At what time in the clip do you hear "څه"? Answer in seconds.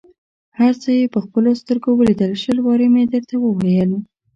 0.81-0.89